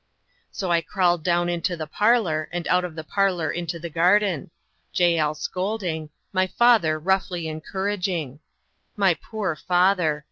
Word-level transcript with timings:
So 0.51 0.71
I 0.71 0.81
crawled 0.81 1.23
down 1.23 1.47
into 1.47 1.77
the 1.77 1.85
parlour, 1.85 2.49
and 2.51 2.67
out 2.69 2.83
of 2.83 2.95
the 2.95 3.03
parlour 3.03 3.51
into 3.51 3.77
the 3.77 3.91
garden; 3.91 4.49
Jael 4.95 5.35
scolding, 5.35 6.09
my 6.33 6.47
father 6.47 6.97
roughly 6.97 7.47
encouraging. 7.47 8.39
My 8.95 9.13
poor 9.13 9.55
father! 9.55 10.19